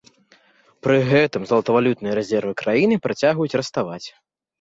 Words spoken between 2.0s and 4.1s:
рэзервы краіны працягваюць раставаць.